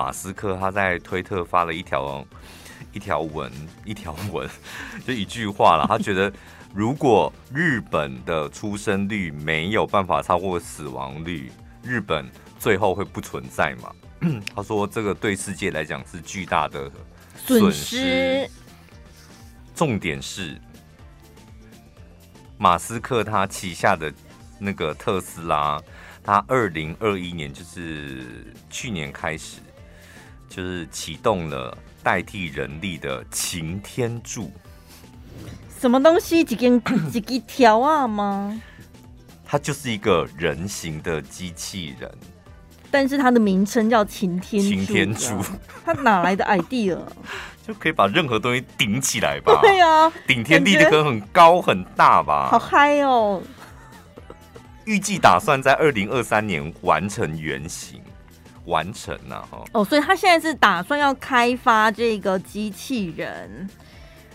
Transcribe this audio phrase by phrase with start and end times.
[0.00, 2.26] 马斯克他在推特发了一条
[2.90, 3.52] 一条文，
[3.84, 4.48] 一条文
[5.06, 5.84] 就一句话了。
[5.86, 6.32] 他觉得
[6.74, 11.52] 如果日本的出生率没有办法超过死亡率，
[11.82, 12.26] 日本
[12.58, 13.92] 最后会不存在嘛？
[14.56, 16.90] 他说这个对世界来讲是巨大的
[17.36, 18.48] 损失。
[19.74, 20.58] 重点是
[22.56, 24.10] 马斯克他旗下的
[24.58, 25.78] 那个特斯拉。
[26.22, 29.56] 他二零二一年就是去年开始，
[30.50, 34.52] 就是启动了代替人力的擎天柱。
[35.78, 36.44] 什么东西？
[36.44, 38.60] 几根几根条啊吗？
[39.46, 42.10] 它就是一个人形的机器人，
[42.90, 45.40] 但是它的名称叫擎天擎天柱。
[45.84, 46.98] 它哪来的 idea？
[47.66, 49.58] 就可以把任何东西顶起来吧？
[49.62, 52.48] 对啊，顶天立地可能很高很大吧？
[52.50, 53.40] 好嗨哦！
[54.84, 58.00] 预计打算在二零二三年完成原型，
[58.70, 59.62] 完成了哈。
[59.72, 63.68] 哦，所以他现在是打算要开发这个机器人。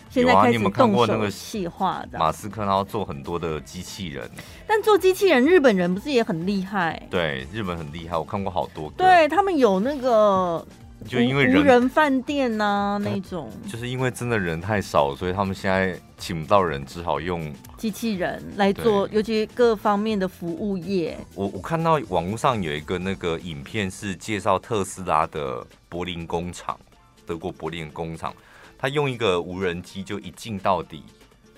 [0.10, 2.18] 现在开始动手细化的。
[2.18, 4.30] 马斯克然后做很多的机器人，
[4.66, 7.06] 但做机器人日本人不是也很厉害？
[7.10, 8.96] 对，日本很厉害，我看过好多个。
[8.96, 10.66] 对他们有那个。
[11.08, 21.18] 就因为无人饭店呐、啊、那种，就是因为真的人太少，所以他们现在请不到人，只好用机器人来做，尤其各方面的服务业。
[21.36, 26.78] 我我看到网络上有一个那个影片，是介绍特斯拉的柏林工厂，
[27.26, 28.34] 德国柏林工厂，
[28.78, 31.04] 他用一个无人机就一镜到底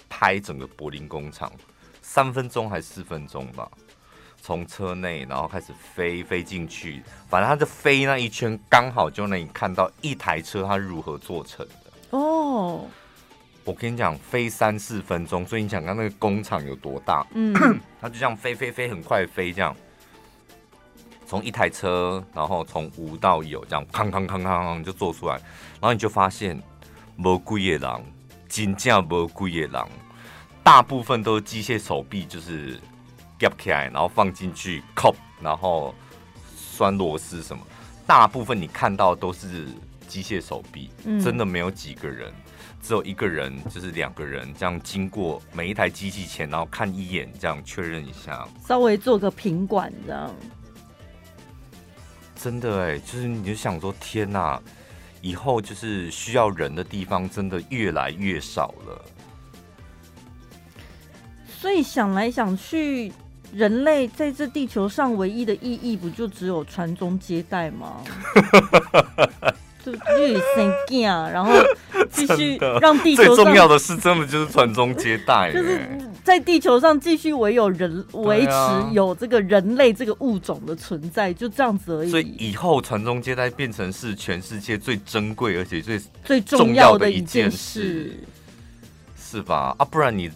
[0.09, 1.51] 拍整个柏林工厂，
[2.01, 3.69] 三分钟还是四分钟吧。
[4.47, 12.17] 从车内，然后开始飞飞进去，反正它就飞那一圈，刚好就让你看到一台车它如何做成的。
[12.17, 12.87] 哦，
[13.65, 17.27] 我跟你讲，飞三四分钟，所以你想看那个工厂有多大？
[17.33, 17.53] 嗯，
[17.99, 19.75] 它就这样飞飞飞，很快飞这样，
[21.25, 26.57] 从一台车，然后从无到有，这样康康康康康就做出来，然后你就发现，
[27.17, 28.05] 没几个人，
[28.47, 29.85] 真正没几个人，
[30.63, 32.79] 大部分都是机械手臂，就是。
[33.39, 35.93] 夹起来，然后放进去，扣，然后
[36.55, 37.63] 拴螺丝什么，
[38.05, 39.67] 大部分你看到都是
[40.07, 42.33] 机械手臂，嗯，真的没有几个人，
[42.81, 50.33] 只有一个人，就是两个人这样经过每一台机器前，然后看一眼，这样确认一下，稍微做个品管这样。
[52.35, 54.61] 真的哎，就是你就想说，天哪，
[55.21, 59.05] 以后就是需要人的地方真的越来越少了。
[61.47, 63.11] 所以想来想去。
[63.53, 68.03] 人类在这地球上唯一的意义，不就只有传宗接代吗？
[69.83, 71.53] 就越生囝，然后
[72.11, 75.79] 继续让地球最重要的是，真的就是传宗接代，就是
[76.25, 78.51] 在地球上继续唯有人维持
[78.91, 82.09] 有这个人类这个物种的存在，就这样子而已。
[82.11, 88.11] 所以以后传宗接代变成是全世界最珍贵而且最最重要的一件事，
[89.17, 89.73] 是吧？
[89.77, 90.29] 啊，不然你。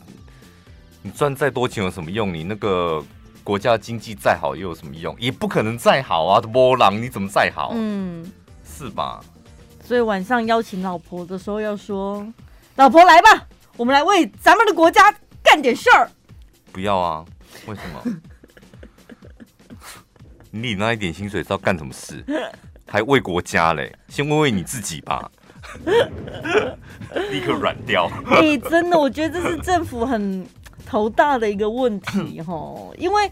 [1.02, 2.32] 你赚再多钱有什么用？
[2.34, 3.04] 你那个
[3.44, 5.16] 国家经济再好又有什么用？
[5.20, 6.42] 也不可能再好啊！
[6.42, 7.72] 波浪你怎么再好？
[7.76, 8.30] 嗯，
[8.64, 9.24] 是吧？
[9.84, 12.26] 所以晚上邀请老婆的时候要说
[12.78, 13.48] ：“老婆来吧，
[13.78, 15.02] 我们来为咱们的国家
[15.44, 16.10] 干点事儿。”
[16.72, 17.26] 不要啊？
[17.66, 18.02] 为什么？
[20.52, 22.24] 你领那一点薪水是要干什么事？
[22.86, 23.94] 还为国家嘞？
[24.08, 25.30] 先问问你自己吧。
[27.32, 28.10] 立刻软掉。
[28.30, 30.46] 哎、欸，真的，我觉得这是政府很。
[30.86, 33.32] 头大的一个问题 吼，因为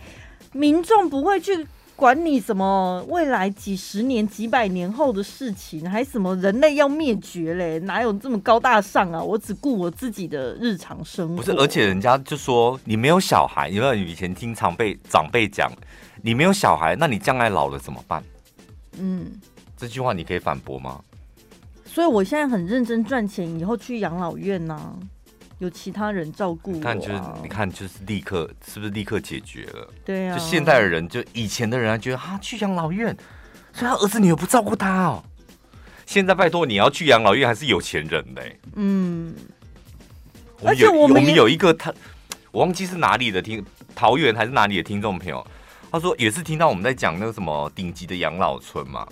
[0.53, 7.77] 民众不会去管你什么未来几十年、几百年后的事情，还什么人类要灭绝嘞？
[7.79, 9.21] 哪有这么高大上啊？
[9.21, 11.35] 我只顾我自己的日常生活。
[11.35, 15.69] 不是，而且人家就说你没有小孩，因为以前听长辈长辈讲，
[16.21, 18.23] 你没有小孩，那你将来老了怎么办？
[18.97, 19.31] 嗯，
[19.75, 21.01] 这句话你可以反驳吗？
[21.85, 24.93] 所以我现在很认真赚钱，以后去养老院呢、啊。
[25.59, 29.87] 有其他人照顾、啊，你就是你看就是立刻是不是立刻解决了？
[30.05, 33.15] 对啊，就现代的人，就以前的人还觉得啊，去养老院，
[33.73, 35.23] 所以他儿子女儿不照顾他哦。
[36.05, 38.59] 现在拜托你要去养老院还是有钱人嘞、欸？
[38.75, 39.35] 嗯，
[40.63, 41.93] 而且我们，我们有一个他，
[42.51, 43.63] 我忘记是哪里的听
[43.93, 45.45] 桃园还是哪里的听众朋友，
[45.91, 49.05] 他说也是听到我们在讲那个什么顶级的养老村嘛。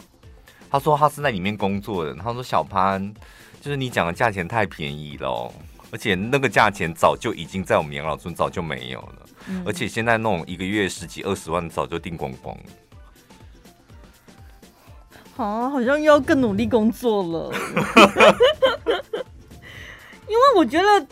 [0.71, 3.13] 他说他是在里面工作的，他说小潘
[3.61, 5.53] 就是你讲的价钱太便宜了、哦。
[5.91, 12.63] 而且那个价钱早就已经在我们养老村早就没有了，嗯、而且现在那种一个月十几二十万早就订光光了。
[15.37, 17.51] 啊，好像又要更努力工作了。
[20.27, 21.07] 因为我觉得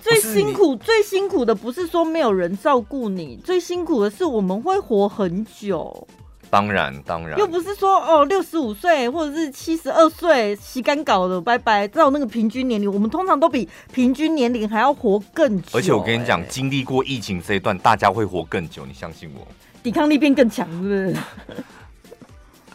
[0.00, 6.08] 最辛苦、最辛苦的不是说没有人照顾你，最辛苦的是我们会活很久。
[6.52, 15.70] 当然当然，又不是说哦六十五岁或者是七十二岁洗干搞的拜拜，照那个平均年龄，我们通常都比平均年龄还要活更久。
[15.72, 19.48] 而且我跟你讲，经历过疫情这一段，大家会活更久，你相信我，
[19.82, 21.14] 抵抗力变更强，是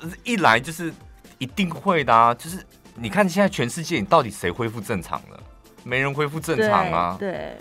[0.01, 0.17] 不是？
[0.23, 0.91] 一来就是
[1.37, 2.57] 一定会的啊，就是
[2.95, 5.39] 你看现在全世界，你到底谁恢复正常了？
[5.83, 7.15] 没人恢复正常啊。
[7.19, 7.29] 对。
[7.29, 7.57] 对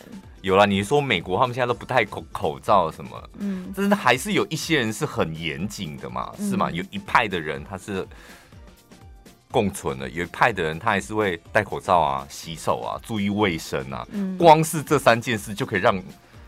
[0.47, 3.11] 有了，你说美国他们现在都不戴口口罩什么，
[3.41, 6.71] 嗯，但是还是有一些人是很严谨的嘛，是吗？
[6.71, 8.07] 有一派的人他是
[9.51, 14.07] 共存的，有一派的人他还是会戴口罩啊、洗手啊、注意卫生啊。
[14.13, 16.01] 嗯，光是这三件事就可以让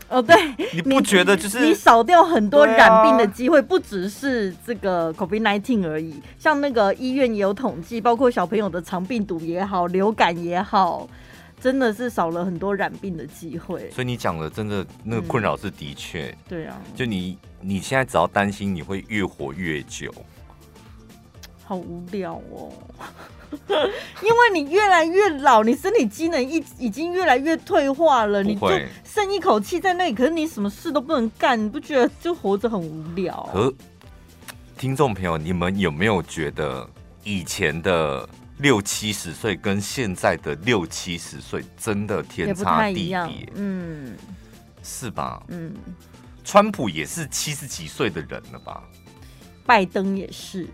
[0.07, 0.33] 哦，对，
[0.71, 3.61] 你不觉得就是你，少掉很多染病的机会？
[3.61, 11.05] 不只是这个 COVID-19 而已，像那个医院也有统计，包括小朋友的肠病毒也好、流感也好。
[11.61, 20.09] 真的是少了很多染病的机会，所以你讲的真的那个困扰是的确、嗯，对啊，就你你现在只要担心你会越活越久，
[21.65, 22.71] 好无聊哦，
[23.69, 28.69] 因为你越来越老，你身体机能一已经越来越退化了，你就
[29.03, 33.49] 剩一口气在那里，可是你什么事都不能干，你不觉得就活着很无聊？
[33.51, 33.73] 可
[34.77, 36.89] 听众朋友，你们有没有觉得
[37.25, 38.27] 以前的？
[38.59, 44.17] 六七十岁跟现在的六七十岁真的天差地别，嗯，
[44.83, 45.41] 是吧？
[45.47, 45.73] 嗯，
[46.43, 48.83] 川普也是七十几岁的人了吧？
[49.65, 50.67] 拜登也是，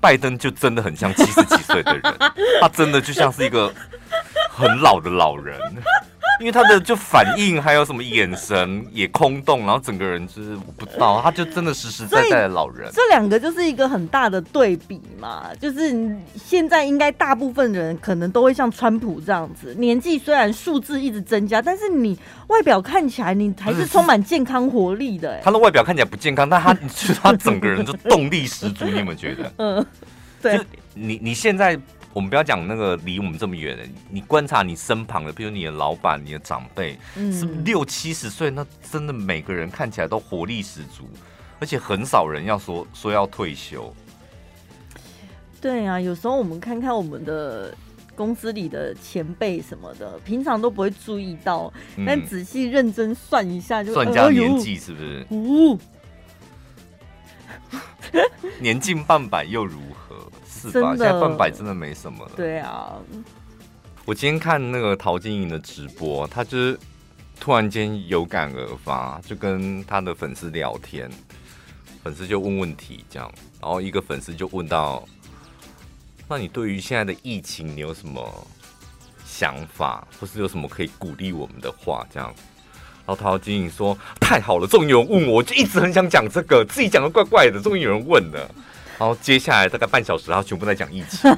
[0.00, 2.02] 拜登就真的很像七十几岁的人，
[2.60, 3.72] 他真的就像是一个
[4.50, 5.60] 很老的老人。
[6.40, 12.90] 因为他的就反应还有什么眼神也空洞，然后整个人就是我不知道，他就真的实实在在的老人。
[12.92, 25.40] 这两个就是一个很大的对比嘛，就是现在应该大部分人可能都会像川普这样子，年纪虽然数字一直增加，但是你外表看起来你还是充满健康活力的。
[25.42, 29.52] 他的外表看起来不健康，但他其实 他整个人就动力十足，你有没有觉得？
[29.58, 29.86] 嗯，
[30.40, 30.60] 对。
[30.94, 31.78] 你你现在。
[32.18, 41.08] 我们不要讲那个离我们这么远的，你观察你身旁的，比如你的老板、你的长辈，嗯，是六七十岁，那真的每个人看起来都活力十足，
[41.60, 43.94] 而且很少人要说说要退休。
[45.60, 47.72] 对啊，有时候我们看看我们的
[48.16, 55.24] 公司里的前辈什么的，平常都不会注意到，嗯、但仔细认真算一下就，就算一下年纪是不是？
[55.30, 55.78] 呜、
[58.10, 58.20] 呃，
[58.58, 60.16] 年近半百又如何？
[60.60, 62.32] 现在半百真的没什么了。
[62.36, 62.92] 对啊，
[64.04, 66.78] 我今天看那个陶晶莹的直播，他就是
[67.38, 71.08] 突然间有感而发，就跟他的粉丝聊天，
[72.02, 75.06] 粉丝就问问题这样，然后一个粉丝就问到
[76.28, 78.46] ：“那你对于现在的疫情，你有什么
[79.24, 82.34] 想法，或是有什么可以鼓励我们的话？”这样，
[83.06, 88.50] 然后陶晶莹说：“太好了，终于有人问我，我就一直很想讲这个，自己讲的怪怪的，终于有人问了。”
[88.98, 91.30] 然后接下来大概半小时，他全部在讲疫情。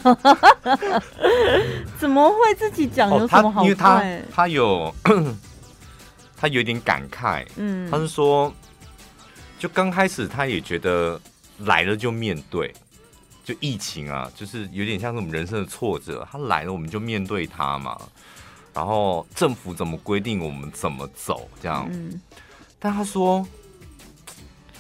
[2.00, 3.10] 怎么会自己讲？
[3.10, 3.64] 有什么好、哦？
[3.64, 4.02] 因为他
[4.32, 4.94] 他有
[6.34, 7.46] 他有点感慨。
[7.56, 8.50] 嗯，他是说，
[9.58, 11.20] 就刚开始他也觉得
[11.58, 12.72] 来了就面对，
[13.44, 16.26] 就疫情啊，就是有点像是我们人生的挫折。
[16.32, 18.00] 他来了，我们就面对他嘛。
[18.72, 21.86] 然后政府怎么规定，我们怎么走，这样。
[21.92, 22.18] 嗯。
[22.78, 23.46] 但他说，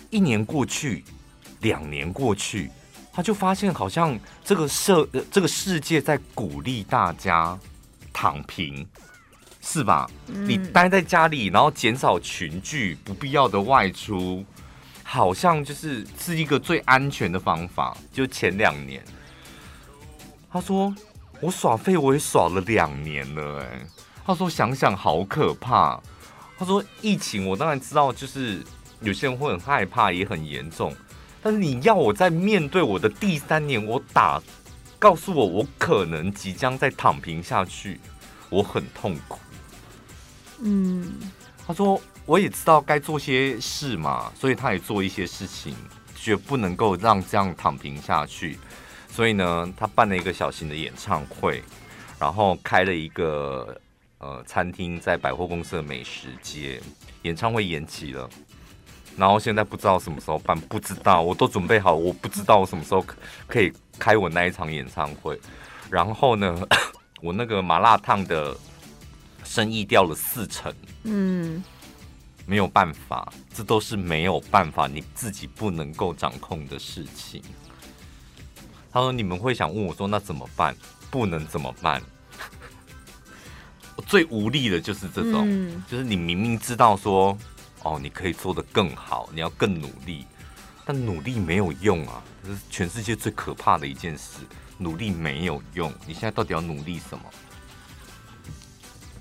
[0.08, 1.04] 一年过去。
[1.60, 2.70] 两年过去，
[3.12, 7.58] 他就发现好像这个社这个世界在鼓励大家
[8.12, 8.86] 躺平，
[9.60, 10.10] 是吧？
[10.28, 10.48] 嗯。
[10.48, 14.44] 你待在家里，然后减少群聚，不必要的外出，
[15.02, 17.96] 好像就是是一个最安全的方法。
[18.12, 19.02] 就前两年，
[20.50, 20.94] 他说
[21.40, 23.86] 我耍废，我也耍了两年了，哎，
[24.24, 26.00] 他说想想好可怕。
[26.58, 28.62] 他说疫情，我当然知道，就是
[29.00, 30.94] 有些人会很害怕，也很严重。
[31.42, 34.42] 但是你要我在面对我的第三年，我打
[34.98, 37.98] 告诉我我可能即将再躺平下去，
[38.50, 39.38] 我很痛苦。
[40.62, 41.12] 嗯，
[41.66, 45.74] 他说我也知道该做些事嘛，所以他也做一些事情，
[46.14, 48.58] 绝不能够让这样躺平下去。
[49.08, 51.62] 所以呢，他办了一个小型的演唱会，
[52.18, 53.80] 然后开了一个
[54.18, 56.80] 呃餐厅在百货公司的美食街，
[57.22, 58.28] 演唱会延期了。
[59.16, 63.04] 然后现在不知道什么时候办，不知道，我都准备好，我不知道我什么时候
[63.46, 65.38] 可以开我那一场演唱会。
[65.90, 66.66] 然后呢，
[67.20, 68.56] 我那个麻辣烫的
[69.44, 71.62] 生意掉了四成，嗯，
[72.46, 77.42] 没有办法，这都是没有办法，你自己不能够掌控的事情。
[78.92, 80.74] 他说：“你们会想问我说，那怎么办？
[81.10, 82.00] 不能怎么办？
[83.96, 87.36] 我 最无力的就是这种，嗯，就是你明明知道说。”
[87.82, 90.26] 哦，你可以做得更好，你要更努力，
[90.84, 94.38] 但努力没有用啊，这是全世界最可怕的一件事。
[94.78, 97.24] 努力没有用，你现在到底要努力什么？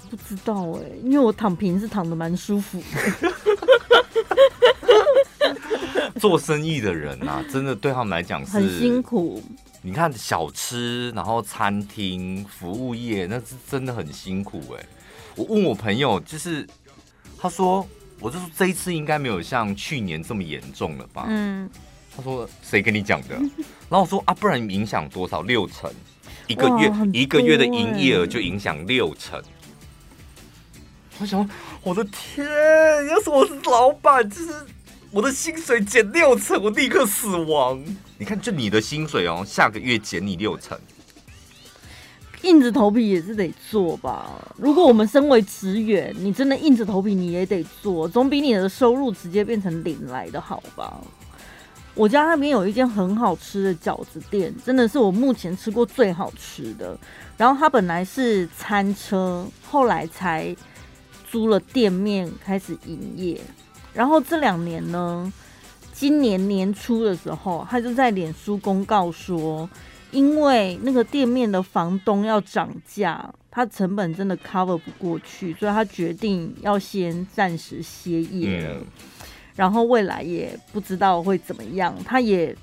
[0.09, 3.33] 不知道哎、欸，因为我躺平是躺的蛮舒服的。
[6.19, 9.41] 做生意的人啊，真的对他们来讲是很辛苦。
[9.81, 14.89] 你看小吃，然后餐厅服务业，那是真的很辛苦哎、欸。
[15.35, 16.67] 我问我朋友，就是
[17.37, 17.87] 他说，
[18.19, 21.25] 我就说这一次应该没有像去年这么严重了吧？
[21.27, 21.69] 嗯，
[22.15, 23.35] 他说谁跟你讲的？
[23.89, 25.41] 然后我说啊，不然影响多少？
[25.41, 25.91] 六成，
[26.47, 29.41] 一个月一个月的营业额就影响六成。
[31.19, 31.49] 我想，
[31.81, 32.45] 我的天，
[33.07, 34.53] 要是我是老板，就是。
[35.11, 37.83] 我的薪水减六成，我立刻死亡。
[38.19, 40.79] 你看，就你的薪水哦，下个月减你六成，
[42.43, 44.31] 硬着头皮也是得做吧？
[44.57, 50.99] 如果我们身为职员，你真的硬着头皮你也得做，总比你的收入直接变成零来的好吧？
[51.95, 56.97] 我家那边有一间很好吃的饺子店，真的是我目前吃过最好吃的。
[57.35, 60.55] 然后它本来是餐车，后来才
[61.29, 63.41] 租了店面开始营业。
[63.93, 65.33] 然后这两年呢，
[65.91, 69.69] 今年年初的时候，他就在脸书公告说，
[70.11, 78.77] 因为那个店面的房东要涨价，他成本真的 cover 不过去，所以他决定要先暂时歇业了。
[79.55, 82.55] 然后未来也不知道会怎么样，他也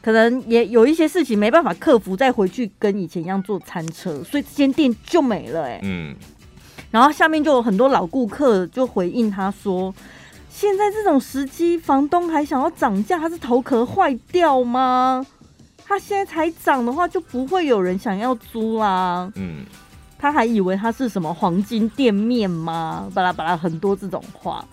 [0.00, 5.64] 可能也有一些事情没办法克服，再回去跟以前一样做餐车，所以这间店就没了。
[5.64, 6.14] 哎，嗯。
[6.90, 9.94] 然后下面就有很多老顾客就回应他说。
[10.54, 15.24] 现在这种时机，房东还想要涨价，他是头壳坏掉吗？
[15.84, 19.30] 他现在才涨的话，就不会有人想要租啦。
[19.34, 19.64] 嗯，
[20.18, 23.10] 他还以为他是什么黄金店面吗？
[23.14, 24.64] 巴拉巴拉很多这种话。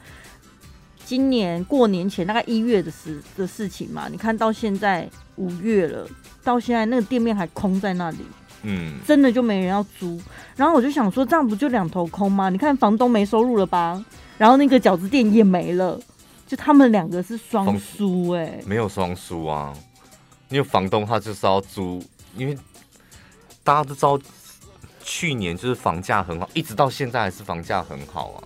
[1.03, 6.07] 今年过年前大概一月的事的事情嘛，你看到现在五月了，
[6.43, 8.19] 到现在那个店面还空在那里，
[8.61, 10.21] 嗯，真的就没人要租。
[10.55, 12.49] 然后我就想说，这样不就两头空吗？
[12.49, 14.05] 你看房东没收入了吧？
[14.37, 15.99] 然后那个饺子店也没了，
[16.45, 19.73] 就他们两个是双输哎，没有双输啊，
[20.49, 22.03] 因为房东他就是要租，
[22.35, 22.57] 因为
[23.63, 24.19] 大家都知道
[25.03, 28.43] 去年就是房价很好，一直到现在还是房价很好啊，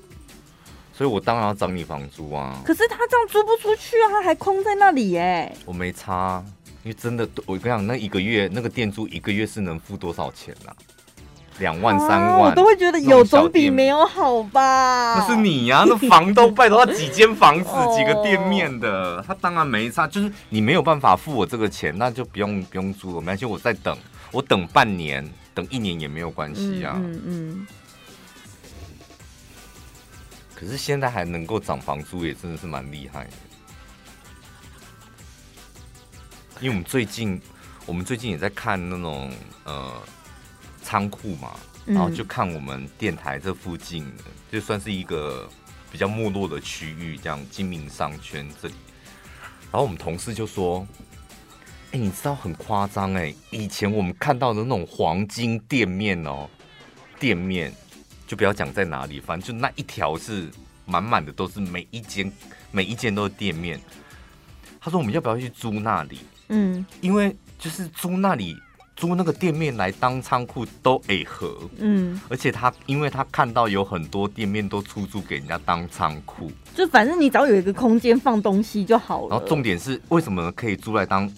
[0.93, 2.61] 所以我当然要涨你房租啊。
[2.65, 5.55] 可是他这样租不出去啊，他还空在那里哎。
[5.65, 6.43] 我没差，
[6.83, 10.75] 因为真的，我跟你讲，那一个月那个店租一个月是能付多少钱啊？
[11.59, 15.15] 两万三万，我都会觉得有总比没有好吧？
[15.19, 20.07] 那是你呀、啊，那房东拜托他几间房子、几个店面的，他当然没差。
[20.07, 23.95] 就是你没有办法付我这个钱，那就不用不用租了，没关系，我再等，
[24.31, 26.95] 我等半年，等一年也没有关系啊。
[26.97, 27.67] 嗯嗯。
[30.55, 33.31] 可是现在还能够涨房租，也真的是蛮厉害的。
[36.61, 37.39] 因为我们最近，
[37.85, 39.31] 我们最近也在看那种
[39.65, 39.91] 呃。
[40.83, 44.05] 仓库嘛，然后就看我们电台这附近，
[44.51, 45.49] 就算是一个
[45.91, 48.75] 比较没落的区域，这样精明商圈这里。
[49.71, 50.85] 然后我们同事就说
[51.91, 56.47] ：“哎，你知道很夸张哎，以前我们看到的那种黄金店面哦，
[57.19, 57.73] 店面
[58.27, 60.51] 就不要讲在哪里，反正就那一条是
[60.85, 62.31] 满满的，都是每一间
[62.69, 63.79] 每一间都是店面。”
[64.79, 66.19] 他说：“我们要不要去租那里？
[66.49, 68.55] 嗯，因为就是租那里。”
[69.03, 79.27] 租那个店面来当仓库都诶合，嗯，而且他因为他看到有很多店面都出租给人家当仓库，就反正你只要有一个空间放东西就好了。
[79.31, 81.29] 然后重点是为什么可以租来当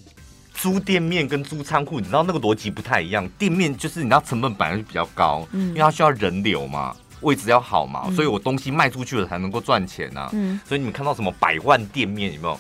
[0.54, 2.00] 租店面跟租仓库？
[2.00, 3.28] 你知道那个逻辑不太一样。
[3.30, 10.30] 店面就是你知道成本本来就比较高，嗯，因为它需要人流嘛，位置要好嘛，嗯，所以我东西卖出去了才能够赚钱啊。
[10.34, 12.60] 嗯，所以你们看到什么百万店面有没有？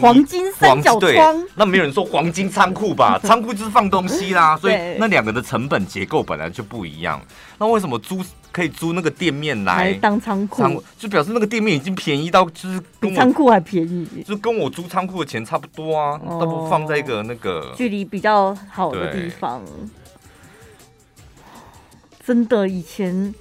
[0.00, 3.18] 黄金三角窗，那没有人说黄金仓库吧？
[3.24, 7.20] 仓库就是放东西啦，所以那两个的成本结构本来就不一样。
[7.58, 10.82] 那为什么租可以租那个店面来当仓库？
[10.98, 16.20] 就表示那个店面已经便宜到就是比仓库还便宜，就跟我租仓库的钱差不多啊。
[16.24, 19.62] 那不放在一个那个距离比较好的地方。
[22.24, 23.34] 真的，以前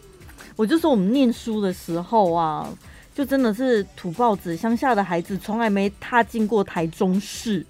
[0.56, 2.68] 我就说我们念书的时候啊。
[3.16, 7.66] 就真的是土包子，乡下的孩子从来没踏进过台中市。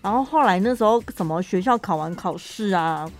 [0.00, 3.10] 然后后来那时候什么学校考完考试啊，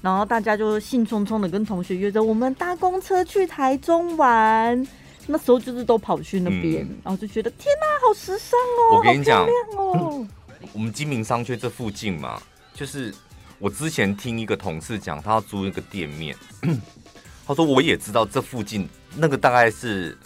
[0.00, 4.86] 然后大家就兴冲冲的跟同学约着我们搭公车去台中玩。
[5.26, 8.96] 那时候就是都跑去那边，嗯、然后就觉得天哪，好时尚哦！
[8.96, 10.26] 我跟你讲，好漂亮哦。
[10.72, 12.40] 我们金明商圈这附近嘛，
[12.72, 13.12] 就是
[13.58, 16.36] 我之前听一个同事讲，他要租一个店面，
[17.46, 20.16] 他说我也知道这附近那个大概是。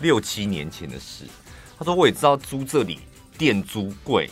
[0.00, 1.24] 六七年前的事，
[1.78, 3.00] 他说我也知道租这里
[3.38, 4.28] 店租贵，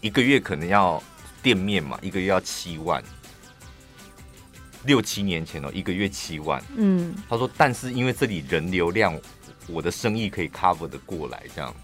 [0.00, 1.02] 一个月可能要
[1.42, 3.02] 店面嘛，一个月要七万，
[4.84, 6.62] 六七年前哦，一个月七万。
[6.76, 9.18] 嗯，他说但是因为这里人流量，
[9.66, 11.74] 我的生意可以 cover 得过来，这样。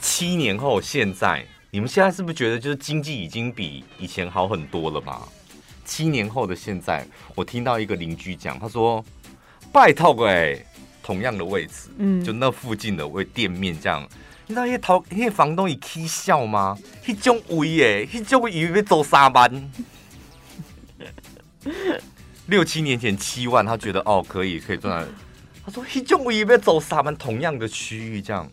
[0.00, 5.22] 七年后现在，你们现在是不是觉得就是经济已经比以前好很多了吗？
[5.84, 9.04] 七年后的现在，我听到一个邻居讲，他说
[9.72, 10.62] ：“拜托哎，
[11.04, 14.02] 同样的位置，嗯，就那附近的位店面这样，
[14.46, 16.76] 你知道那些淘那些房东也起笑吗？
[17.06, 19.70] 一种位耶，一种位以为要走三万，
[22.46, 25.06] 六七年前七万，他觉得哦可以可以赚。
[25.64, 28.50] 他说一种位要走三万，同样的区域这样。”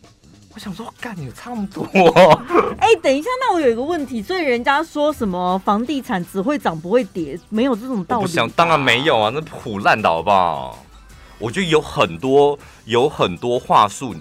[0.54, 1.86] 我想说，干你差不多。
[2.78, 8.22] 哎、欸，等一下，那我有一个问题，所以人家说什么房地产只会涨不会跌，没有这种道理。
[8.24, 10.84] 我想当然没有啊，那腐烂的好不好？
[11.42, 14.14] 我觉得有很多有很多话术，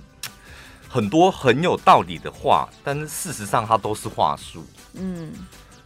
[0.89, 4.65] 很多很有道理的话，但是事实上它都是话术。
[4.93, 5.31] 嗯，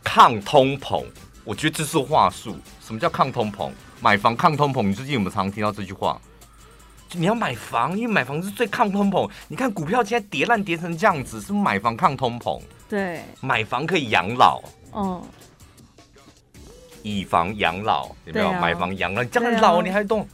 [0.02, 1.04] 抗通膨，
[1.44, 2.58] 我觉得这是话术。
[2.80, 3.70] 什么叫抗通膨？
[4.00, 6.18] 买房抗通膨，你最近有没有常听到这句话？
[7.12, 9.30] 你要买房，因为买房是最抗通膨。
[9.50, 12.62] 你看股票现在跌烂跌成这样子，是不是买房抗通膨？
[12.88, 14.62] 对，买房可以养老。
[14.92, 15.22] 哦，
[17.04, 18.50] 以房养老有没有？
[18.52, 20.26] 啊、买房养老，你这样老你还动？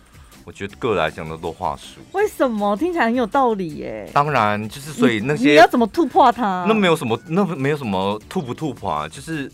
[0.42, 2.02] 啊、我觉得个人来讲的都话术。
[2.14, 4.10] 为什么听起来很有道理耶？
[4.14, 6.66] 当然，就是所以那些你，你要怎么突破它？
[6.68, 9.52] 那没有什么，那没有什么突不突破啊，就是。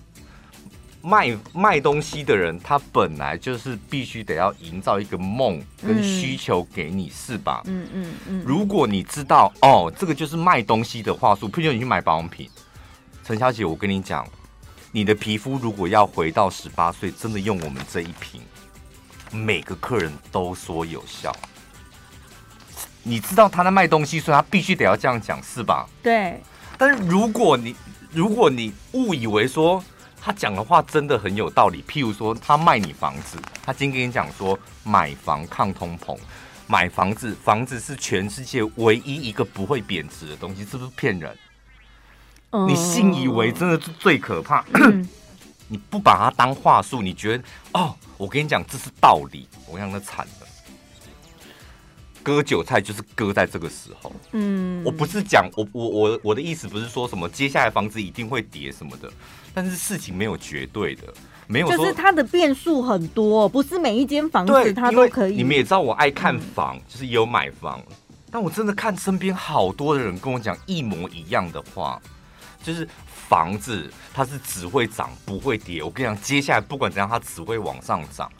[0.99, 7.61] 卖卖东西的人，他本来就是必须得要营造一个梦跟需求给你，嗯、是吧？
[7.65, 8.43] 嗯嗯嗯。
[8.45, 12.49] 如果你知道哦，这个就是卖东西的话术，譬如你去买保养品，
[13.23, 14.27] 陈小姐，我跟你讲，
[14.91, 18.41] 你的皮肤如果要回到十八岁，真的用我们这一瓶，
[19.31, 21.35] 每个客人都说有效。
[23.03, 25.87] 你知道他在卖东西，所以他必须得要这样讲，是吧？
[26.03, 26.41] 对。
[26.77, 27.75] 但是如果你
[28.11, 29.83] 如果你误以为说，
[30.21, 36.17] 他讲的话真的很有道理，譬如说他卖你房子，他今天跟你讲说买房抗通膨，
[36.67, 41.37] 买房子，房子是全世界唯一一个不会贬值的东西，是不是骗人？
[42.67, 44.65] 你信以为真的是最可怕。
[45.67, 50.47] 你不把它当话术，你觉得哦，我跟你讲这是道理，我让他惨了。
[52.23, 54.11] 割韭菜就是割在这个时候。
[54.31, 59.09] 嗯，我不是讲我我我我的意思不是说什么接下来房子一定会跌什么的。
[59.53, 61.03] 但是事情没有绝对的，
[61.47, 65.35] 没有就是它的变数很多，不是每一间房子它都可以。
[65.35, 67.81] 你们也知道我爱看房，嗯、就是也有买房，
[68.29, 71.99] 但我真的看身边好多的人跟我讲一模一样的话，
[72.61, 72.87] 就是
[73.27, 75.83] 房子它是只会涨不会跌。
[75.83, 78.31] 我跟你讲，接下来不管怎样，它只会往上涨。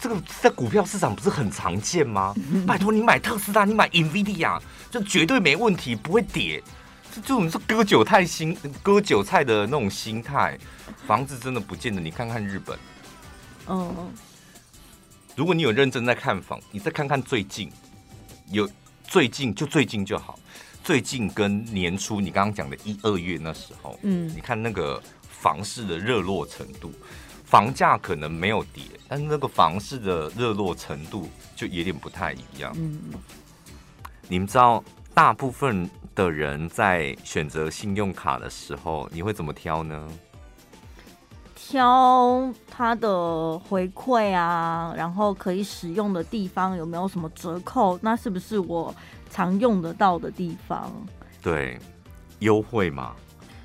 [0.00, 2.34] 这个在股票市场不是很常见吗？
[2.66, 4.58] 拜托你买特斯拉，你买 NVIDIA，
[4.90, 6.62] 就绝对没问题，不会跌。
[7.24, 10.56] 就我们说割韭菜心，割韭菜的那种心态，
[11.06, 12.00] 房子真的不见得。
[12.00, 12.78] 你看看日本，
[13.66, 14.10] 嗯，
[15.36, 17.70] 如果你有认真在看房，你再看看最近，
[18.50, 18.66] 有
[19.02, 20.38] 最近就最近就好，
[20.82, 26.92] 最近跟年初你刚刚讲的一二月那时候，嗯，你看那个房市的热络程度，
[27.44, 32.72] 房价可能没有跌，但是那个房市的热络程度就有点不太一样。
[32.76, 33.00] 嗯，
[34.28, 34.82] 你们知道
[35.14, 35.88] 大部分。
[36.12, 40.08] 的人在选择信用卡的时候，你会怎么挑呢？
[41.54, 47.98] 挑它的回馈啊，然后可以使用的地方有没有什么折扣？
[48.00, 48.94] 那是不是我
[49.28, 50.90] 常用得到的地方？
[51.42, 51.78] 对，
[52.38, 53.14] 优惠嘛，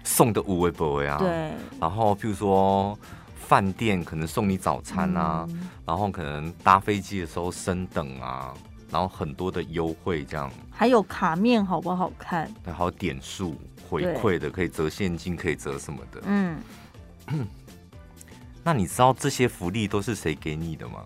[0.03, 1.17] 送的五位不位啊？
[1.17, 1.53] 对。
[1.79, 2.99] 然后，譬如说
[3.37, 8.53] 饭店可能送你早餐啊，嗯、然后可能搭飞机的时候升等啊。
[8.91, 12.51] 然后很多的优惠，这样还有卡面好不好看？
[12.65, 13.55] 对，还有点数
[13.89, 16.21] 回馈的，可以折现金，可以折什么的。
[16.25, 16.59] 嗯，
[18.65, 21.05] 那你知道这些福利都是谁给你的吗？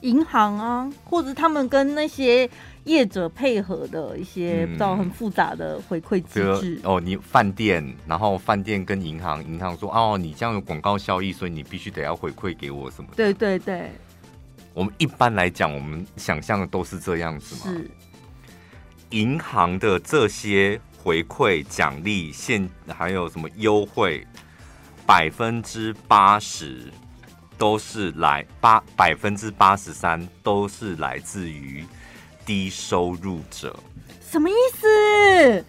[0.00, 2.50] 银行啊，或者他们跟那些
[2.82, 6.80] 业者配合的一些不知道很复杂的回馈机制。
[6.82, 13.14] 哦，你饭店，然后饭店跟银行，银行说哦，你这样有广告效益，所以你必须得要回馈给我什么的。
[13.14, 13.92] 对对对。
[14.74, 17.72] 我们一般来讲，我们想象的都是这样子嘛。
[17.72, 17.88] 是。
[19.10, 24.26] 银行的这些回馈、奖励、现还有什么优惠，
[25.06, 26.92] 百分之八十
[27.58, 31.84] 都是来八百分之八十三都是来自于
[32.44, 33.76] 低收入者。
[34.20, 35.64] 什么意思？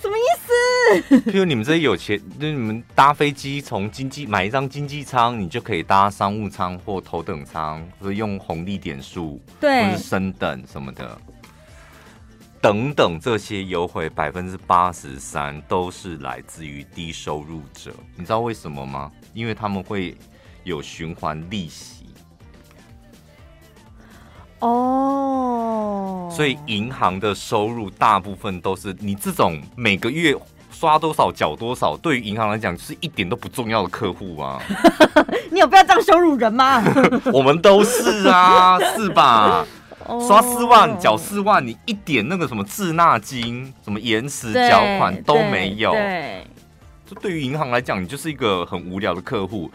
[0.00, 1.20] 什么意思？
[1.30, 11.20] 譬如你们这些有钱，就你们搭飞机从经济买一张经济舱，你就可以搭商务舱或头等舱，或者用红利点数，对，或是升等什么的。
[12.60, 17.92] 等等这些优惠，百分之八十三都是来自于低收入者。
[18.16, 19.10] 你知道为什么吗？
[19.32, 20.16] 因为他们会
[20.64, 22.06] 有循环利息。
[24.58, 30.36] 哦，所以银行的收入大部分都是你这种每个月
[30.72, 34.60] 刷多少缴多少，对于银行来讲是一点都不重要的客户啊。
[35.52, 36.82] 你有必要这样羞辱人吗？
[37.32, 39.64] 我们都是啊，是吧？
[40.26, 45.92] 刷四万缴四万，你一点那个什么滞纳金、什么延迟缴款都没有。
[45.92, 46.46] 对，
[47.06, 49.70] 这对于银行来讲，你就是一个很无聊的客户。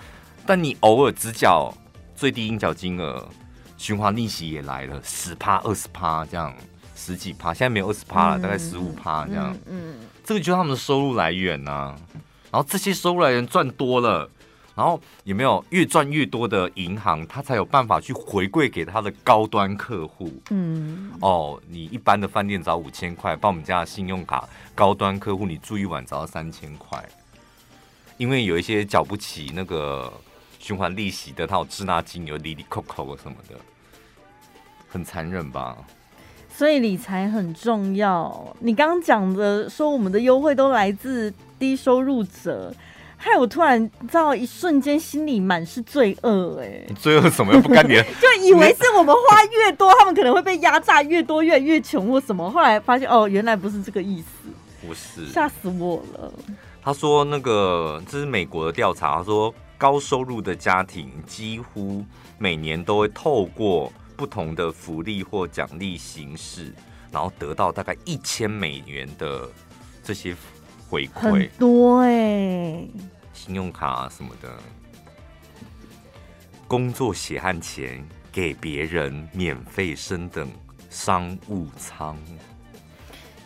[0.46, 1.74] 但你偶尔只缴
[2.16, 3.28] 最低应缴金额。
[3.76, 6.54] 循环利息也来了，十趴、二十趴这样，
[6.96, 9.54] 十几趴，现在没有二十趴了，嗯、大概十五趴这样。
[9.66, 11.96] 嗯，嗯这个就是他们的收入来源呐、啊。
[12.50, 14.30] 然后这些收入来源赚多了，
[14.76, 20.32] 然后有没有越赚越多的银行，他才有办法去回馈给他的高端客户。
[20.50, 27.04] 嗯，哦，你一般的饭店只要五千块，办我们家的信用卡高端客户，你住一晚只要三千块。
[28.18, 30.12] 因为有一些缴不起那个
[30.60, 33.56] 循环利息的，他有滞纳金，有利利扣扣什么的。
[34.90, 35.78] 很残忍吧？
[36.56, 38.56] 所以理财很重要。
[38.60, 42.72] 你刚刚讲的说我们的优惠都来自低收入者，
[43.24, 46.60] 害我突然知道一瞬间心里满是罪恶。
[46.62, 47.94] 哎，罪恶什么又不干你？
[48.20, 52.52] 就以为是我们花越多，他们可能会被压榨越多，越越穷或什么。
[52.52, 54.50] 后来发现哦，原来不是这个意思。
[54.86, 56.32] 不是，吓死我了。
[56.84, 62.04] 他说那个这是美国的调查，他说高收入的家庭几乎
[62.38, 63.92] 每年都会透过。
[64.16, 66.72] 不同的福利或奖励形式，
[67.12, 69.50] 然后得到大概一千美元的
[70.04, 70.36] 这些
[70.94, 72.90] 回馈，很多哎、欸，
[73.34, 74.48] 信用卡啊什么的，
[76.68, 80.48] 工作血汗钱给别人免费升等
[80.92, 82.16] 商务舱。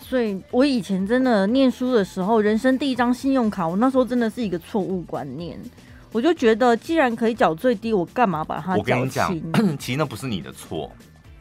[0.02, 5.58] 所以我以前真的念书的时候，人生第一张信用卡，我那时候真的是一个错误观念。
[6.12, 8.76] 我就觉得，既然可以缴最低，我干嘛把它？
[8.76, 9.34] 我跟你讲，
[9.80, 10.92] 其实那不是你的错，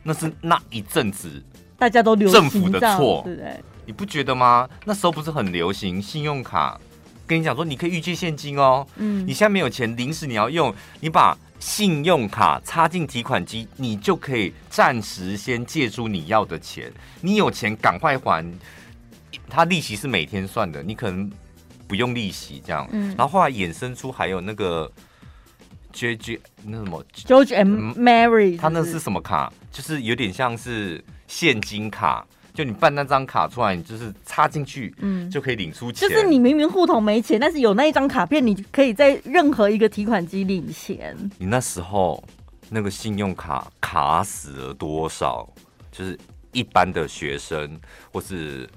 [0.05, 1.43] 那是那一阵子
[1.77, 3.65] 大家都流行政府的错，对不对？
[3.87, 4.69] 你不觉得吗？
[4.85, 6.79] 那时候不是很流行信用卡，
[7.27, 8.87] 跟你讲说你可以预借现金哦。
[8.97, 16.93] 嗯，你现在没有钱，临时你要用，你把信用卡插进提款机，你就可以暂时先借出你要的钱。
[17.23, 18.45] 你有钱赶快还，
[19.49, 21.33] 它利息是每天算的，你可能。
[21.89, 24.91] 不用利息这样，嗯、然后后来衍生出还有那个
[25.93, 29.53] J J 那什么 George and Mary，他那是什么卡？
[29.71, 36.09] 就是有点像是现金卡，就你办那张卡出来，你就是插进去，嗯，就可以领出钱。
[36.09, 41.15] 就是你明明户头没钱，但是有那一张卡片，你可以在任何一个提款机领钱。
[41.39, 42.25] 你那时候
[42.71, 45.49] 那个信用卡卡死了多少？
[45.93, 46.19] 就是
[46.53, 47.79] 一般的学生
[48.13, 48.69] 或是。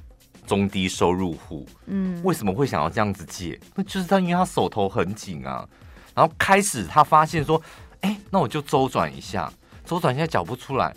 [0.48, 3.60] 中低收入户，嗯，为什么会想要这样子借？
[3.76, 5.64] 那就是他，因为他手头很紧啊。
[6.16, 7.62] 然后开始他发现说，
[8.02, 9.54] 哎、欸，那我就周转一下，
[9.86, 10.92] 周转一下缴不出来，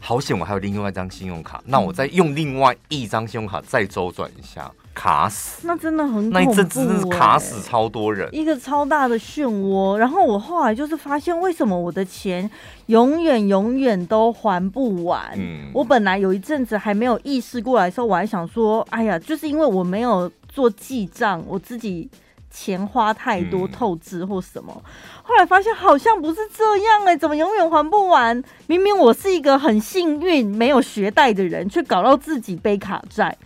[0.00, 4.70] 好险我还有另外一张信用卡，那我再用另外一张信用卡再周转一下。
[4.92, 9.96] 卡死，那真的很恐怖，那一阵真的是卡死超多人，一个超大的漩涡。
[9.96, 12.50] 然后我后来就是发现，为什么我的钱
[12.86, 15.30] 永远永远都还不完？
[15.38, 22.10] 嗯，我本来有一阵子还没有意识过来的时候，我还想说，哎呀，就是因为我没有做记账，我自己
[22.50, 24.82] 钱花太多透支或什么。
[25.22, 28.42] 后来发现好像不是这样哎、欸，怎么永远还不完？
[28.66, 33.36] 明明我是一个很幸运没有学贷的人，却搞到自己背卡债。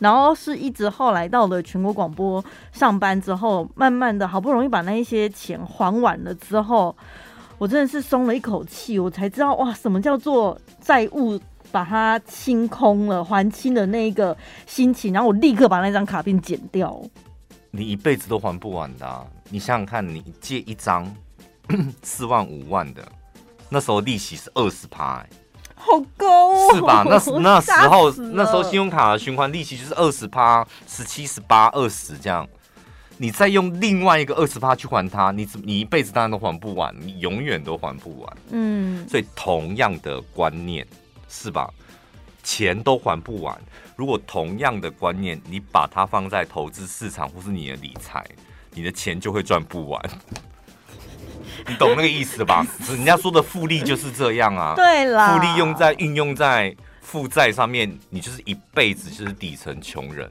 [0.00, 6.94] 然后是一直后来到了全国广播上班之后，慢慢的好不容易把那一些钱还完了之后，
[7.58, 11.38] 我真的是松了一口气，我才知道哇，什么叫做债务
[11.70, 15.12] 把它清空了，还清的那个心情。
[15.12, 17.00] 然后我立刻把那张卡片剪掉。
[17.76, 21.12] 你一辈子都还不完的啊，你想想看，你借一张
[22.02, 23.04] 四万五万的，
[23.68, 25.16] 那时候利息是二十趴。
[25.16, 25.28] 欸
[25.76, 27.04] 好高哦，是吧？
[27.04, 32.48] 那 那时候那时候信用卡的循环利息就是二十趴、十七、十八、二十这样，
[33.18, 38.36] 你再用另外一个二十趴去还它，你你一辈子当然都还不完，你永远都还不完。
[38.50, 40.86] 嗯，所以同样的观念
[41.28, 41.68] 是吧？
[42.44, 43.58] 钱都还不完，
[43.96, 48.24] 如果同样的观念，你把它放在投资市场或是你的理财，
[48.70, 50.00] 你的钱就会赚不完。
[51.66, 52.66] 你懂那个意思吧？
[52.88, 54.74] 人家说的复利就是这样啊。
[54.76, 60.30] 对啦，复利用在运用在负债上面，你就是一辈子就是底层穷人。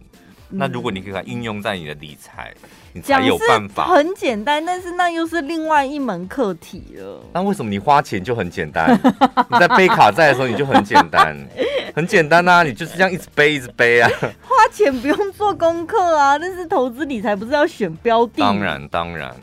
[0.55, 2.53] 那如果你可以把它应用在你的理财，
[2.93, 3.87] 你才有办法。
[3.87, 7.23] 很简单，但是那又是另外一门课题了。
[7.33, 8.93] 那为什么你花钱就很简单？
[9.49, 11.35] 你在背卡债的时候你就很简单，
[11.95, 12.61] 很简单啊！
[12.63, 14.09] 你就是这样一直背一直背啊。
[14.47, 18.33] 花钱不用做功课啊，但是投资理财不是要选标的？
[18.37, 19.35] 当然当然，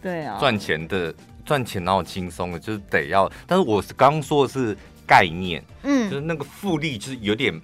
[0.00, 1.12] 对啊，赚钱的
[1.44, 3.30] 赚钱哪有轻松的，就是得要。
[3.46, 7.60] 但是我刚刚说的是概念，嗯，就是那个复利就是有点。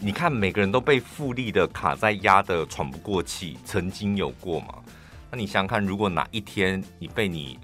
[0.00, 4.68] 你看，每个人都被复利的卡在压的喘不过气，曾经有过吗？
[5.30, 7.58] 那你想想看，如果哪一天你被你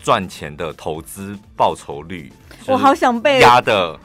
[0.00, 2.32] 赚钱的投资报酬率，
[2.66, 3.98] 我好想被压的，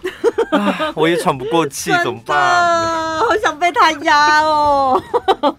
[0.95, 3.19] 我也喘不过气， 怎么办？
[3.19, 5.01] 好想被他压哦，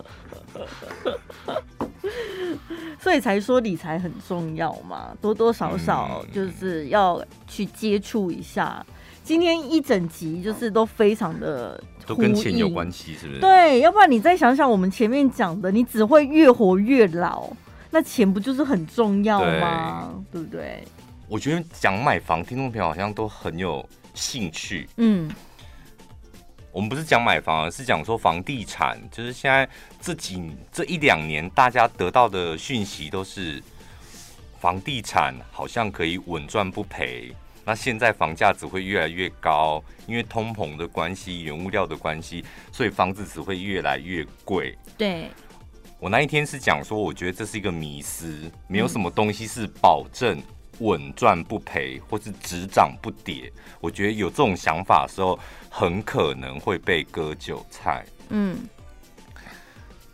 [2.98, 8.84] 所以才说理财很重要嘛，多多少少就是要去接触一下。
[9.26, 11.82] 今天一整集就是都非常的。
[12.06, 13.40] 都跟钱有关系，是不是？
[13.40, 17.50] 对，要不然你再想想我们前面讲的，你只会越活越老，
[17.90, 20.14] 那钱不就是很重要吗？
[20.30, 20.84] 对，对不对？
[21.26, 23.84] 我觉得讲买房，听众朋友好像都很有
[24.14, 24.88] 兴趣。
[24.98, 25.28] 嗯，
[26.70, 29.68] 我们不是讲买房，而是讲说房地产，就是现在
[30.00, 33.60] 这几这一两年，大家得到的讯息都是
[34.60, 37.34] 房地产好像可以稳赚不赔。
[37.66, 44.78] 那现在房价只会越来越高，因为通膨的关系、原物料的关系，所以房子只会越来越贵。
[44.96, 45.28] 对，
[45.98, 50.40] 我那一天是讲说，我觉得这是一个迷思，没有什么东西是保证
[50.78, 53.52] 稳赚不赔，或是只涨不跌。
[53.80, 55.36] 我觉得有这种想法的时候，
[55.68, 58.06] 很可能会被割韭菜。
[58.28, 58.56] 嗯，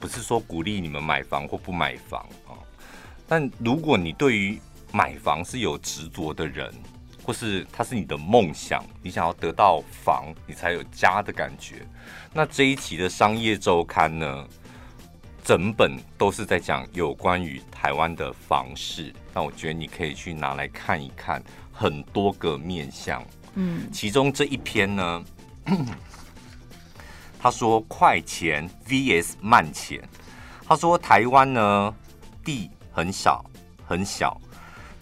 [0.00, 2.56] 不是说鼓励你们买房或不买房啊，
[3.28, 4.58] 但如果你对于
[4.90, 6.72] 买房是有执着的人。
[7.22, 11.86] 或是它是你的梦想，你想要得到房，你才有家的感觉。
[12.32, 14.46] 那这一期的商业周刊呢，
[15.44, 19.14] 整本都是在讲有关于台湾的房市。
[19.32, 23.24] 那我觉得你可以去拿来看一看，很多个面向。
[23.54, 25.24] 嗯，其中这一篇呢，
[27.38, 30.02] 他说快钱 VS 慢钱。
[30.66, 31.94] 他说台湾呢
[32.44, 33.44] 地很少
[33.86, 34.40] 很小，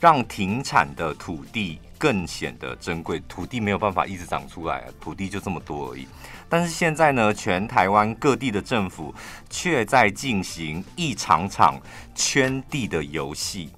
[0.01, 1.81] 让停产的土地。
[2.01, 6.09] 更显得珍贵，土地没有办法一直长出来，土地就这么多而已。
[6.49, 9.15] 但是现在呢，全台湾各地的政府
[9.51, 11.79] 却在进行一场场
[12.15, 13.69] 圈地的游戏。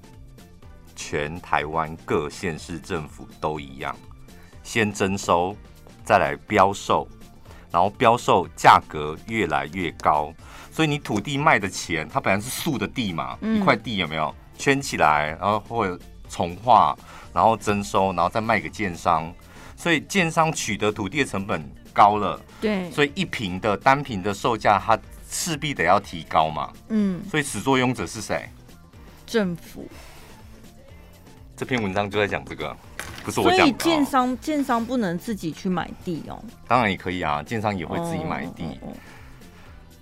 [0.95, 3.93] 全台湾各县市政府都一样，
[4.63, 5.53] 先征收，
[6.05, 7.05] 再来标售，
[7.71, 10.33] 然后标售价格越来越高，
[10.71, 16.95] 所以你土地卖的钱，它本来是素的地嘛，一块地有没有圈起来，然后或者重划。
[17.33, 19.33] 然后征收，然后再卖给建商，
[19.75, 24.97] 所以建商取得土地的成本高了，对，所以一平的单平的售价，它
[25.29, 28.47] 势必得要提高嘛，嗯，所以始作俑者是谁？
[29.25, 29.89] 政府。
[31.55, 32.75] 这篇文章就在讲这个，
[33.23, 33.65] 不是我讲的。
[33.65, 36.43] 所以建商建商不能自己去买地哦？
[36.67, 38.63] 当然也可以啊，建商也会自己买地。
[38.63, 38.93] 哦哦哦。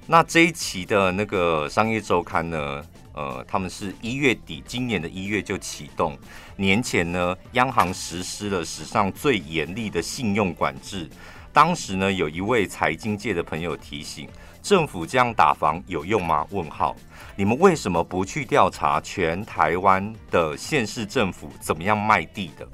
[0.08, 2.84] 那这一期的那个商业周刊呢？
[3.13, 6.17] 呃，他们是一月底，今年的一月就启动。
[6.56, 11.10] 年前呢，央行实施了史上最严厉的信用管制。
[11.54, 14.30] 当时呢，有一位财经界的朋友提醒，
[14.62, 16.47] 政府这样打房有用吗？
[16.52, 16.95] 问号，
[17.36, 22.65] 你们为什么不去调查全台湾的县市政府怎么样卖地的？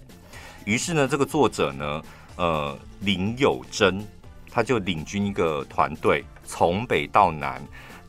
[0.65, 2.02] 于是呢，这个作者呢，
[2.36, 4.06] 呃，林有真，
[4.52, 7.60] 他就领军一个团队，从北到南。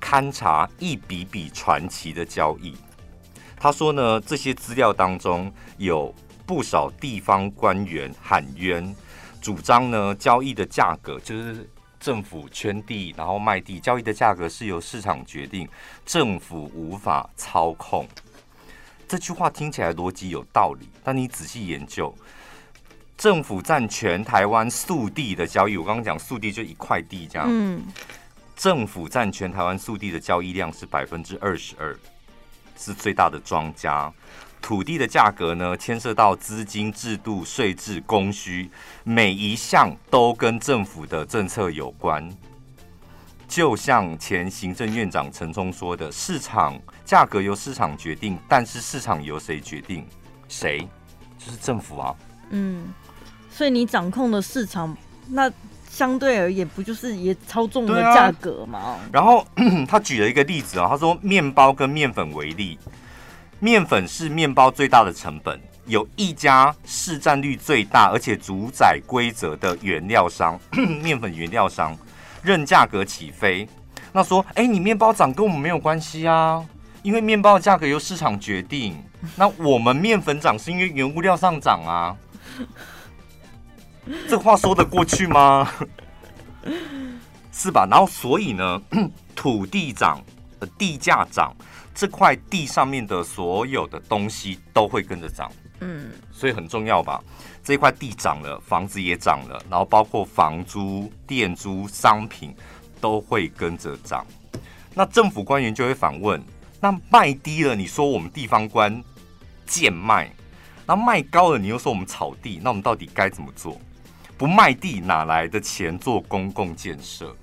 [0.01, 2.75] 勘察一笔笔传奇的交易，
[3.57, 6.15] 他说呢，这些资料当中有
[6.47, 8.95] 不少地方官员喊冤，
[9.41, 11.69] 主张呢，交易的价格就是
[12.01, 15.69] 政府圈地然后卖地，交易的价格是由市场决定，
[16.07, 18.07] 政府无法操控。
[19.07, 22.15] 这句话听起来逻辑有道理，但你仔细研究，
[23.17, 27.83] 政府占全台湾速地的交易，我刚刚讲速地就一块地这样，嗯。
[28.59, 31.97] 政府占全台湾速地的交易量是百分之二十二，
[32.77, 34.13] 是最大的庄家。
[34.61, 38.69] 土地的价格呢，牵涉到资金制度、税制、供需，
[39.05, 42.29] 每一项都跟政府的政策有关。
[43.47, 50.05] 就像前行政院长陈冲说的：“市场价格由市场决定，但是市场由谁决定？
[50.49, 50.81] 谁？
[51.39, 52.13] 就是政府啊。”
[52.51, 52.93] 嗯，
[53.53, 54.97] 所以你掌控的市场
[55.29, 55.49] 那。
[55.99, 58.79] 相对而言，不就是也超重了价格吗？
[58.79, 59.45] 啊、然后
[59.89, 62.79] 他举了一个例子啊，他说面包跟面粉为例，
[63.59, 70.57] 面粉是面包最大的成本，有一家市占率最大而且主宰规则的原料商，
[71.03, 71.99] 面粉原料商，
[72.45, 73.69] 任价格起飞，
[74.13, 76.65] 那说，哎，你面包涨跟我们没有关系啊，
[77.03, 78.97] 因为面包的价格由市场决定。
[79.35, 82.15] 那我们面粉涨是因为原物料上涨啊，
[84.29, 85.71] 这话说得过去吗？
[87.53, 87.87] 是吧？
[87.91, 88.83] 然后所以呢，
[89.35, 90.23] 土地涨，
[90.79, 91.55] 地价涨，
[91.95, 95.51] 这块地上面的所有的东西都会跟着涨。
[95.81, 97.23] 嗯，所以很重要吧？
[97.63, 102.55] 这块地涨了，房子也涨了，然后包括房租、店租、商品
[103.01, 104.27] 都会跟着涨。
[104.95, 106.43] 那政府官员就会反问：
[106.81, 109.03] 那卖低了，你说我们地方官
[109.67, 110.29] 贱卖；
[110.87, 112.61] 那卖高了，你又说我们炒地。
[112.63, 113.81] 那我们到底该怎么做？
[114.39, 117.37] 不卖地，哪来的钱做公共建设？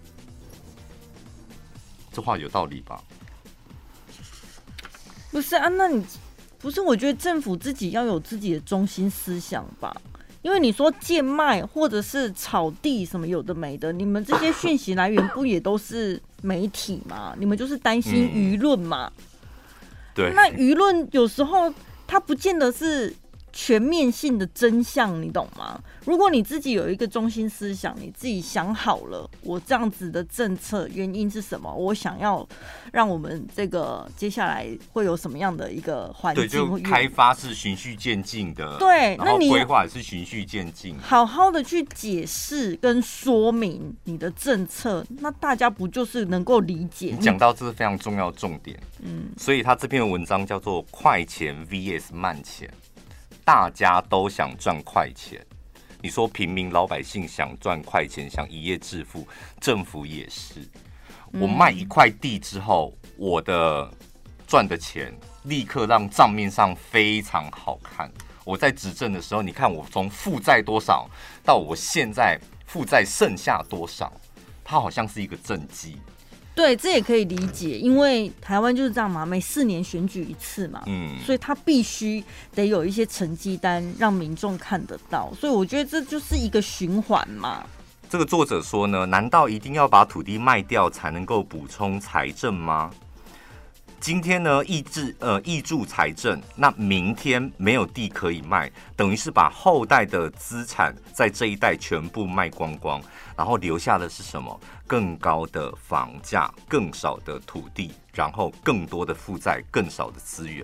[2.12, 3.04] 这话有道理吧？
[5.30, 6.04] 不是啊，那你。
[6.58, 9.96] 不是，我觉得政府自己要有自己的中心思想吧，
[10.42, 17.36] 因为你说贱卖或者是炒地什么有的没的，你们这些讯息来源不也都是媒体吗？
[17.38, 19.12] 你们就是担心舆论嘛。
[20.16, 21.72] 对，那舆论有时候
[22.08, 23.14] 它不见得是。
[23.58, 25.82] 全面性的真相，你懂吗？
[26.04, 31.74] 如果你自己有一个中心思想，你自己想好了，我这样子的政策原因是什么？
[31.74, 32.46] 我想要
[32.92, 36.46] 让我们这个接下来会有什么样的一个环境？
[36.46, 38.78] 对，就开发是循序渐进的。
[38.78, 47.16] 对，那你规划也是循序渐进，好好的去解释跟说明你的政策，那大家不就是能够理解？
[47.18, 52.70] 你讲到这是非常重要重点，嗯，所以他这篇文章叫做“快钱 VS 慢钱”。
[53.46, 55.40] 大家都想赚快钱，
[56.02, 59.26] 你说平民老百姓想赚快钱，想一夜致富，
[59.62, 60.68] 政府也是。
[61.32, 63.88] 我卖一块地之后，我的
[64.48, 68.12] 赚的钱立刻让账面上非常好看。
[68.44, 71.08] 我在执政的时候，你看我从负债多少
[71.44, 74.12] 到我现在负债剩下多少，
[74.64, 76.00] 它好像是一个政绩。
[76.56, 82.24] 对，这也可以理解，因为台湾就是这样嘛，每四年选举一次嘛，嗯，所以他必须
[82.56, 87.66] 得有一些成绩单让民众看得到，所以我觉得这就是一个循环嘛。
[88.10, 92.90] 这个作者说呢，难道一定要把土地卖掉才能够补充财政吗？
[94.06, 103.02] 今天呢，挹注呃挹注财政，那明天没有地可以卖，等于是把后代的资产在这一代全部卖光光，
[103.36, 104.62] 然后留下的是什么？
[104.86, 110.64] 更高的房价，更少的土地，然后更多的负债，更少的资源。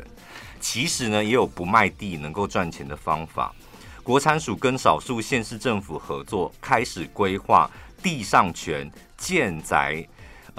[0.59, 3.51] 其实呢，也有不卖地能够赚钱的方法。
[4.03, 7.67] 国产署跟少数县市政府合作，开始规划
[8.03, 10.07] 地上权建宅。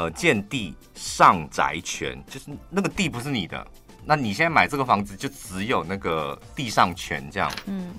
[0.02, 3.64] 呃，建地上宅权，就是那个地不是你的，
[4.04, 7.52] 那你现在买这个房子就只有那个地上权这样。
[7.66, 7.94] 嗯。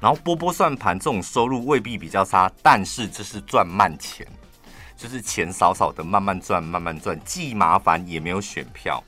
[0.00, 4.26] 然后波波算盘，这种收入未必比较差，但是这是赚慢钱，
[4.96, 9.02] 就是钱少少的慢慢赚，慢慢赚，既麻烦也没有选票。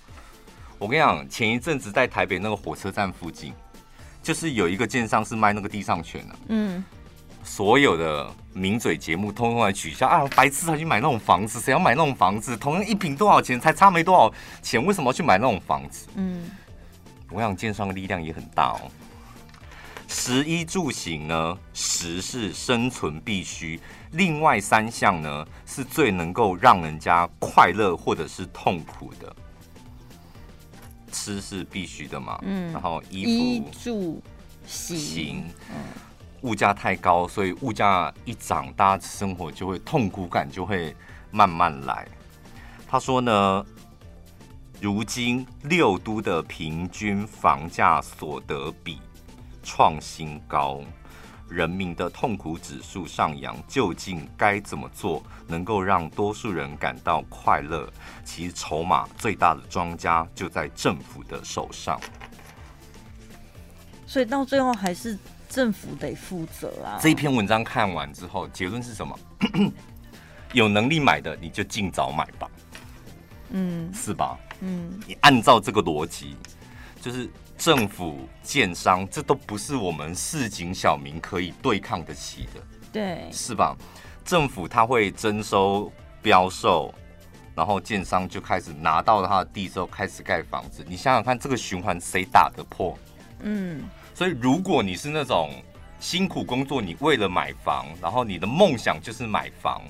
[0.79, 3.55] 我跟你讲，前一阵子在台北那个火车站附近，
[4.23, 6.37] 就是有一个建商是卖那个地上权的。
[6.49, 6.85] 嗯。
[7.43, 10.25] 所有的名嘴节目通通来取消啊！
[10.35, 12.57] 白痴才去买那种房子，谁要买那种房子？
[12.57, 13.61] 同样一平多少钱？
[13.61, 16.09] 才差没多少钱，为什么要去买那种房子？
[16.15, 16.51] 嗯，
[17.31, 18.91] 我想建商的力量也很大哦。
[20.09, 23.79] 食衣住行呢，食是生存必须，
[24.13, 29.37] 另外三项呢是最能够让人家快乐或者是痛苦的。
[31.13, 34.23] 吃是必须的嘛，嗯，然后衣服、衣住
[34.67, 35.77] 行，行嗯。
[36.47, 40.95] 物价太高，所以物价一涨，大家生活就会痛苦感就会
[41.33, 42.07] 慢慢来。
[42.87, 43.67] 他说呢，
[44.81, 49.01] 如今六都的平均房价所得比
[49.65, 50.81] 创新高，
[51.49, 57.93] 人民的痛苦指数上扬，究竟该怎么做能够让多数人感到快乐？
[58.25, 62.01] 其实筹码最大的庄家就在政府的手上，
[64.07, 65.19] 所以到最后还是。
[65.49, 66.99] 政府得负责啊！
[67.01, 69.19] 这一篇文章看完之后，结论是什么？
[70.53, 72.49] 有能力买的你就尽早买吧，
[73.51, 74.39] 嗯，是吧？
[74.61, 76.37] 嗯，你按照这个逻辑，
[77.01, 77.29] 就是
[77.59, 82.61] 政府、建商，这都不是我们市井小民可以对抗得起的，
[82.93, 83.77] 对，是吧？
[84.25, 85.93] 政府他会征收
[86.23, 86.95] 标售，
[87.55, 92.97] 然后建商就开始拿到他的地之后开始盖房子，你想想看，这个循环谁打得破？
[93.41, 93.83] 嗯。
[94.17, 95.63] 所以，如果你是那种
[96.01, 99.83] 辛苦工作，你为了买房，然后你的梦想就是买房，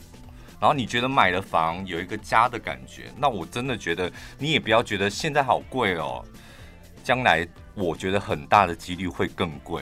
[0.59, 6.25] 然后你觉得买了房有一个家的感觉，那我真的觉得你也不要觉得现在好贵哦，
[7.05, 9.81] 将来我觉得很大的几率会更贵。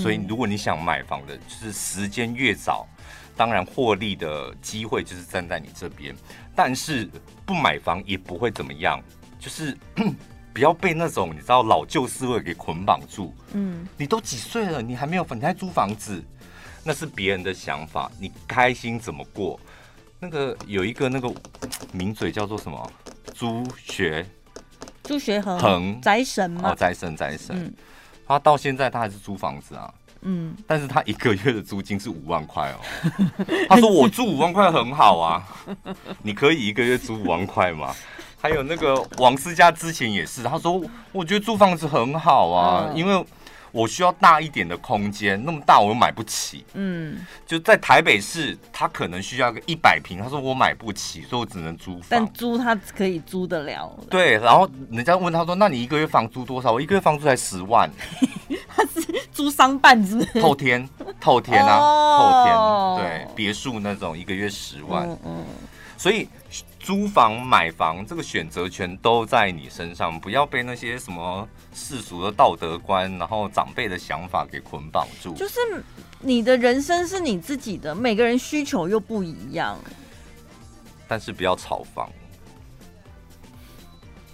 [0.00, 2.86] 所以，如果你想买房的，就是时间越早，
[3.36, 6.14] 当然获利的机会就是站在你这边，
[6.54, 7.10] 但是
[7.44, 9.02] 不买房也不会怎么样，
[9.40, 9.76] 就是
[10.52, 13.34] 不要被那种你知道老旧思维给捆绑住。
[13.52, 16.22] 嗯，你都几岁了，你还没有房，你还租房子，
[16.84, 19.58] 那是别人的想法，你开心怎么过？
[20.18, 21.32] 那个有一个那个
[21.92, 22.92] 名嘴叫做什么？
[23.34, 24.24] 朱学
[25.02, 26.70] 朱学恒宅神吗？
[26.70, 27.74] 哦，宅神宅神，嗯、
[28.26, 29.92] 他到现在他还是租房子啊。
[30.24, 32.78] 嗯，但是他一个月的租金是五万块哦。
[33.68, 35.44] 他说我住五万块很好啊，
[36.22, 37.92] 你可以一个月租五万块吗？
[38.42, 40.82] 还有那个王思佳之前也是，他说
[41.12, 43.24] 我觉得租房子很好啊，嗯、因为。
[43.74, 46.62] 我需要大一点的空间，那么大我又买不起。
[46.74, 52.06] 嗯，就在台北市，他可能需要个一百平，他说我买不起，所以我只能租房。
[52.10, 53.90] 但租他可以租得了。
[54.10, 57.90] 对，然后人家问他说：“那你一个月房租多少？”我一个月房租才十万。
[58.76, 59.00] 他是
[59.32, 60.42] 租商办是不是？
[60.42, 60.86] 透天，
[61.18, 65.08] 透天啊，哦、透天，对，别墅那种，一个月十万。
[65.08, 65.44] 嗯，嗯，
[65.96, 66.28] 所以。
[66.82, 75.32] 租房买房这个选择权都在你身上，不要被那些什么世俗的道德观，然后长辈的想法给捆绑住。
[75.34, 75.60] 就是
[76.18, 79.78] 你的人生是你自己的，每个人需求又不一样。
[81.06, 82.10] 但是不要炒房。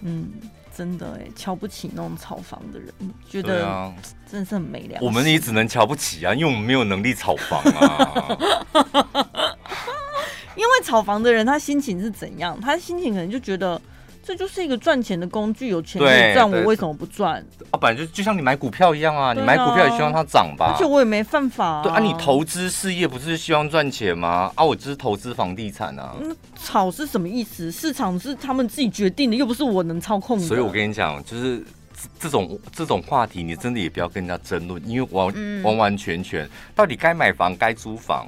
[0.01, 0.31] 嗯，
[0.75, 2.91] 真的哎，瞧不起那种炒房的人，
[3.29, 3.93] 觉得
[4.31, 5.07] 真的是很没良心。
[5.07, 8.39] 我们也只能瞧不起啊，因为我们没有能力炒房啊。
[10.59, 12.61] 因为炒房的人，他心情是怎样？
[12.61, 13.81] 他心情可能就觉得
[14.25, 17.41] 这就是一个赚钱的工具，有钱可以赚，我为什么不赚？
[17.71, 20.73] 啊，本来就就像你买股票一样啊，啊你买股票也希望它涨吧？
[20.75, 21.83] 而且我也没犯法啊。
[21.85, 24.51] 对啊，你投资事业不是希望赚钱吗？
[24.57, 26.17] 啊，我只是投资房地产啊。
[26.21, 27.71] 那炒是什么意思？
[27.71, 30.45] 市场是他们自己决定的，又不是我能操控的。
[30.45, 31.65] 所以我跟你讲，就是
[32.19, 38.27] 这种这种话题，你真的也不要跟人家争论，因为完、嗯、完完全全到底该买房该租房，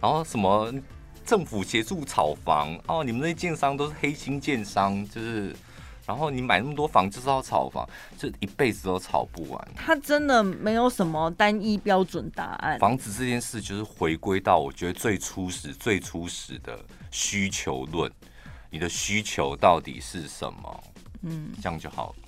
[0.00, 0.72] 然后什么？
[1.26, 5.54] 政府协助炒房哦，你们那些建商都是黑心建商，就是，
[6.06, 9.68] 然后你买那么多房就是要炒房，这一辈子都炒不完。
[9.74, 12.78] 他真的没有什么单一标准答案。
[12.78, 16.78] 房子这件事就是回归到我觉得最初始、最初始的
[17.10, 18.08] 需求论，
[18.70, 20.84] 你的需求到底是什么？
[21.22, 22.25] 嗯，这样就好了。